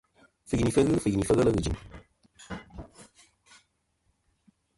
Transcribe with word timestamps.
Fɨyinifɨ 0.49 0.81
ghɨ 0.87 0.95
fɨyinìfɨ 1.03 1.33
ghelɨ 1.37 1.51
ghɨ 1.55 1.59
jɨ̀m. 1.65 1.77